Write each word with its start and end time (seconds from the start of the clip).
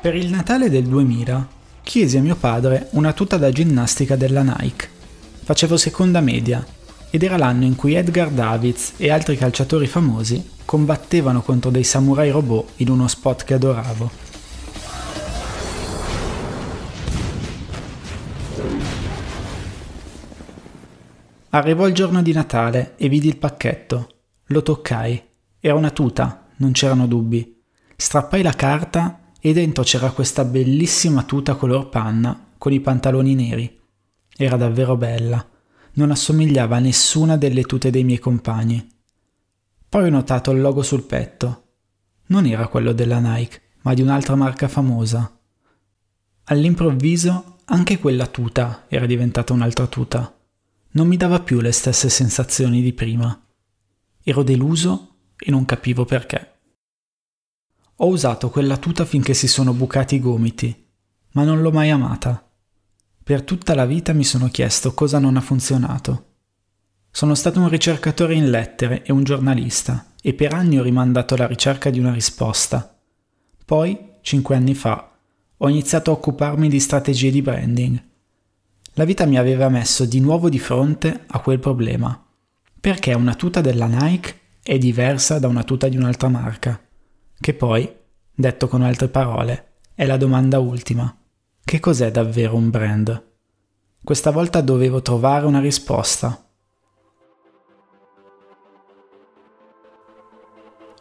Per 0.00 0.14
il 0.14 0.30
Natale 0.30 0.70
del 0.70 0.84
2000 0.84 1.46
chiesi 1.82 2.16
a 2.16 2.22
mio 2.22 2.34
padre 2.34 2.88
una 2.92 3.12
tuta 3.12 3.36
da 3.36 3.50
ginnastica 3.50 4.16
della 4.16 4.40
Nike. 4.40 4.88
Facevo 5.44 5.76
seconda 5.76 6.22
media 6.22 6.64
ed 7.10 7.22
era 7.22 7.36
l'anno 7.36 7.66
in 7.66 7.76
cui 7.76 7.92
Edgar 7.92 8.30
Davids 8.30 8.94
e 8.96 9.10
altri 9.10 9.36
calciatori 9.36 9.86
famosi 9.86 10.52
combattevano 10.64 11.42
contro 11.42 11.70
dei 11.70 11.84
samurai 11.84 12.30
robot 12.30 12.70
in 12.76 12.88
uno 12.88 13.08
spot 13.08 13.44
che 13.44 13.52
adoravo. 13.52 14.10
Arrivò 21.50 21.86
il 21.86 21.92
giorno 21.92 22.22
di 22.22 22.32
Natale 22.32 22.94
e 22.96 23.10
vidi 23.10 23.28
il 23.28 23.36
pacchetto. 23.36 24.08
Lo 24.46 24.62
toccai. 24.62 25.22
Era 25.60 25.74
una 25.74 25.90
tuta, 25.90 26.46
non 26.56 26.72
c'erano 26.72 27.06
dubbi. 27.06 27.60
Strappai 27.96 28.40
la 28.40 28.54
carta 28.54 29.20
e 29.40 29.52
dentro 29.52 29.82
c'era 29.82 30.10
questa 30.10 30.44
bellissima 30.44 31.24
tuta 31.24 31.54
color 31.54 31.88
panna 31.88 32.48
con 32.58 32.72
i 32.72 32.80
pantaloni 32.80 33.34
neri. 33.34 33.78
Era 34.36 34.56
davvero 34.56 34.96
bella, 34.96 35.44
non 35.94 36.10
assomigliava 36.10 36.76
a 36.76 36.80
nessuna 36.80 37.36
delle 37.36 37.62
tute 37.62 37.90
dei 37.90 38.04
miei 38.04 38.18
compagni. 38.18 38.86
Poi 39.88 40.06
ho 40.06 40.10
notato 40.10 40.50
il 40.50 40.60
logo 40.60 40.82
sul 40.82 41.02
petto. 41.02 41.64
Non 42.26 42.46
era 42.46 42.68
quello 42.68 42.92
della 42.92 43.18
Nike, 43.18 43.60
ma 43.82 43.94
di 43.94 44.02
un'altra 44.02 44.36
marca 44.36 44.68
famosa. 44.68 45.38
All'improvviso 46.44 47.56
anche 47.64 47.98
quella 47.98 48.26
tuta 48.26 48.84
era 48.88 49.06
diventata 49.06 49.52
un'altra 49.52 49.86
tuta. 49.86 50.36
Non 50.92 51.06
mi 51.06 51.16
dava 51.16 51.40
più 51.40 51.60
le 51.60 51.72
stesse 51.72 52.08
sensazioni 52.08 52.82
di 52.82 52.92
prima. 52.92 53.46
Ero 54.22 54.42
deluso 54.42 55.16
e 55.36 55.50
non 55.50 55.64
capivo 55.64 56.04
perché. 56.04 56.58
Ho 58.02 58.06
usato 58.06 58.48
quella 58.48 58.78
tuta 58.78 59.04
finché 59.04 59.34
si 59.34 59.46
sono 59.46 59.74
bucati 59.74 60.14
i 60.14 60.20
gomiti, 60.20 60.86
ma 61.32 61.44
non 61.44 61.60
l'ho 61.60 61.70
mai 61.70 61.90
amata. 61.90 62.50
Per 63.22 63.42
tutta 63.42 63.74
la 63.74 63.84
vita 63.84 64.14
mi 64.14 64.24
sono 64.24 64.48
chiesto 64.48 64.94
cosa 64.94 65.18
non 65.18 65.36
ha 65.36 65.42
funzionato. 65.42 66.28
Sono 67.10 67.34
stato 67.34 67.60
un 67.60 67.68
ricercatore 67.68 68.34
in 68.34 68.48
lettere 68.48 69.02
e 69.02 69.12
un 69.12 69.22
giornalista 69.22 70.12
e 70.22 70.32
per 70.32 70.54
anni 70.54 70.78
ho 70.78 70.82
rimandato 70.82 71.36
la 71.36 71.46
ricerca 71.46 71.90
di 71.90 71.98
una 71.98 72.14
risposta. 72.14 72.98
Poi, 73.66 74.12
cinque 74.22 74.56
anni 74.56 74.74
fa, 74.74 75.18
ho 75.58 75.68
iniziato 75.68 76.10
a 76.10 76.14
occuparmi 76.14 76.70
di 76.70 76.80
strategie 76.80 77.30
di 77.30 77.42
branding. 77.42 78.02
La 78.94 79.04
vita 79.04 79.26
mi 79.26 79.36
aveva 79.36 79.68
messo 79.68 80.06
di 80.06 80.20
nuovo 80.20 80.48
di 80.48 80.58
fronte 80.58 81.24
a 81.26 81.40
quel 81.40 81.58
problema. 81.58 82.18
Perché 82.80 83.12
una 83.12 83.34
tuta 83.34 83.60
della 83.60 83.86
Nike 83.86 84.40
è 84.62 84.78
diversa 84.78 85.38
da 85.38 85.48
una 85.48 85.64
tuta 85.64 85.86
di 85.86 85.98
un'altra 85.98 86.28
marca? 86.28 86.80
Che 87.42 87.54
poi, 87.54 87.90
detto 88.40 88.68
con 88.68 88.82
altre 88.82 89.08
parole, 89.08 89.72
è 89.94 90.06
la 90.06 90.16
domanda 90.16 90.58
ultima. 90.58 91.14
Che 91.62 91.80
cos'è 91.80 92.10
davvero 92.10 92.56
un 92.56 92.70
brand? 92.70 93.28
Questa 94.02 94.30
volta 94.30 94.60
dovevo 94.60 95.02
trovare 95.02 95.46
una 95.46 95.60
risposta. 95.60 96.44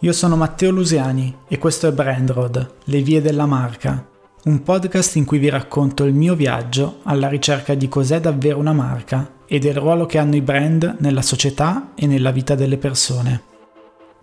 Io 0.02 0.14
sono 0.14 0.36
Matteo 0.36 0.72
Lusiani 0.72 1.36
e 1.48 1.58
questo 1.58 1.88
è 1.88 1.92
Brand 1.92 2.32
Road, 2.32 2.76
le 2.86 3.02
vie 3.02 3.22
della 3.22 3.46
marca, 3.46 4.08
un 4.46 4.64
podcast 4.64 5.16
in 5.16 5.26
cui 5.26 5.40
vi 5.40 5.50
racconto 5.50 6.06
il 6.06 6.14
mio 6.14 6.36
viaggio 6.36 7.00
alla 7.04 7.28
ricerca 7.28 7.74
di 7.74 7.90
cos'è 7.90 8.22
davvero 8.22 8.60
una 8.60 8.72
marca 8.72 9.40
e 9.46 9.60
del 9.60 9.76
ruolo 9.76 10.06
che 10.06 10.18
hanno 10.18 10.36
i 10.36 10.42
brand 10.42 10.98
nella 11.00 11.22
società 11.22 11.92
e 11.96 12.08
nella 12.08 12.32
vita 12.32 12.56
delle 12.56 12.78
persone. 12.78 13.44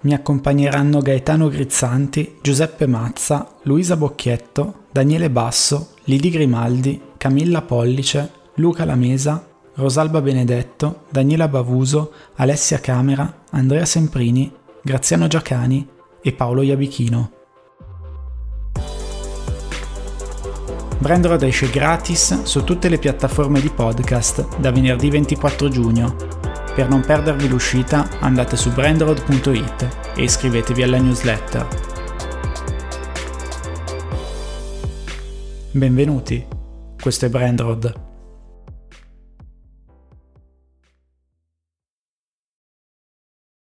Mi 0.03 0.13
accompagneranno 0.13 1.01
Gaetano 1.01 1.49
Grizzanti, 1.49 2.39
Giuseppe 2.43 2.87
Mazza, 2.87 3.49
Luisa 3.63 3.97
Bocchietto, 3.97 4.85
Daniele 4.93 5.31
Basso, 5.31 5.95
Lidi 6.05 6.31
Grimaldi, 6.31 7.01
Camilla 7.17 7.63
Pollice, 7.63 8.31
Luca 8.57 8.85
Lamesa, 8.85 9.45
Rosalba 9.75 10.21
Benedetto, 10.21 11.05
Daniela 11.11 11.49
Bavuso, 11.49 12.13
Alessia 12.37 12.79
Camera, 12.79 13.43
Andrea 13.51 13.85
Semprini, 13.87 14.53
Graziano 14.83 15.27
Giacani 15.27 15.87
e 16.23 16.33
Paolo 16.33 16.63
Iabichino. 16.63 17.31
Brandroad 20.99 21.43
esce 21.43 21.69
gratis 21.71 22.43
su 22.43 22.65
tutte 22.65 22.89
le 22.89 22.99
piattaforme 22.99 23.61
di 23.61 23.69
podcast 23.69 24.59
da 24.59 24.71
venerdì 24.71 25.11
24 25.11 25.69
giugno 25.69 26.36
per 26.77 26.91
non 26.91 27.01
perdervi 27.01 27.49
l'uscita 27.49 28.07
andate 28.21 28.55
su 28.55 28.71
brandroad.it 28.71 30.13
e 30.15 30.23
iscrivetevi 30.23 30.83
alla 30.83 30.99
newsletter. 30.99 31.67
Benvenuti, 35.71 36.47
questo 37.01 37.25
è 37.25 37.29
Brandroad. 37.31 38.06